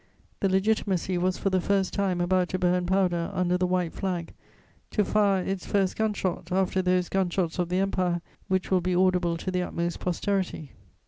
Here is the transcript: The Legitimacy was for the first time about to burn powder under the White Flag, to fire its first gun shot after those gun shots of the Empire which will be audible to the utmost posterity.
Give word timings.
The 0.39 0.49
Legitimacy 0.49 1.19
was 1.19 1.37
for 1.37 1.51
the 1.51 1.61
first 1.61 1.93
time 1.93 2.21
about 2.21 2.49
to 2.49 2.57
burn 2.57 2.87
powder 2.87 3.29
under 3.35 3.55
the 3.55 3.67
White 3.67 3.93
Flag, 3.93 4.33
to 4.89 5.05
fire 5.05 5.43
its 5.43 5.67
first 5.67 5.95
gun 5.95 6.13
shot 6.15 6.51
after 6.51 6.81
those 6.81 7.07
gun 7.07 7.29
shots 7.29 7.59
of 7.59 7.69
the 7.69 7.77
Empire 7.77 8.23
which 8.47 8.71
will 8.71 8.81
be 8.81 8.95
audible 8.95 9.37
to 9.37 9.51
the 9.51 9.61
utmost 9.61 9.99
posterity. 9.99 10.71